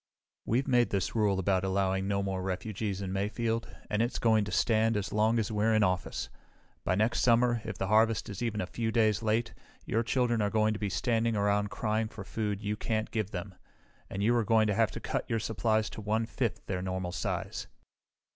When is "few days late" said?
8.65-9.53